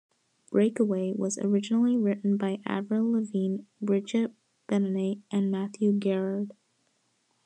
"Breakaway" 0.49 1.13
was 1.13 1.37
originally 1.37 1.95
written 1.95 2.35
by 2.35 2.59
Avril 2.65 3.11
Lavigne, 3.11 3.65
Bridget 3.79 4.31
Benenate 4.67 5.21
and 5.29 5.51
Matthew 5.51 5.93
Gerrard. 5.93 6.53